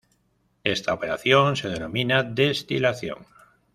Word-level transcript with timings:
Esta 0.63 0.95
operación 0.95 1.55
se 1.55 1.69
denomina 1.69 2.23
destilación. 2.23 3.27